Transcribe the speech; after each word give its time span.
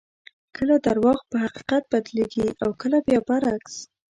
کله 0.55 0.75
درواغ 0.87 1.19
په 1.29 1.35
حقیقت 1.43 1.83
بدلېږي 1.91 2.47
او 2.63 2.69
کله 2.81 2.97
بیا 3.07 3.19
برعکس. 3.27 3.75